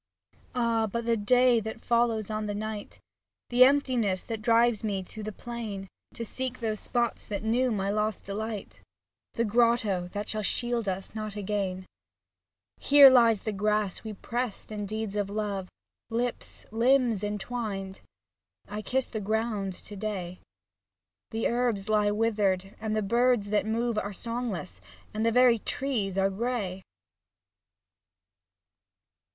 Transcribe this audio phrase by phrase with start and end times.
[0.55, 0.87] Ah!
[0.91, 2.99] but the day that follows on the night.
[3.49, 7.91] The emptiness that drives me to the plain To seek those spots that knew my
[7.91, 8.81] lost delight,
[9.35, 11.85] 71 SAPPHO TO PHAON The grotto that shall shield us not again.
[12.79, 15.69] Here lies the grass we pressed in deeds of love.
[16.09, 18.01] Lips, limbs entwined—
[18.67, 20.39] I kiss the ground to day.
[21.29, 24.81] The herbs lie withered, and the birds that move Are songless,
[25.13, 26.81] and the very trees are grey.